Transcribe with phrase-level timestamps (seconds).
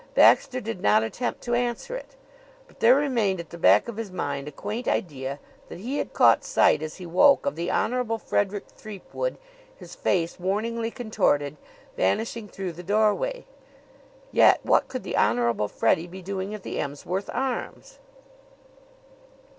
[0.15, 2.15] Baxter did not attempt to answer it.
[2.67, 5.37] But there remained at the back of his mind a quaint idea
[5.69, 9.37] that he had caught sight, as he woke, of the Honorable Frederick Threepwood,
[9.77, 11.55] his face warningly contorted,
[11.95, 13.45] vanishing through the doorway.
[14.31, 17.99] Yet what could the Honorable Freddie be doing at the Emsworth Arms?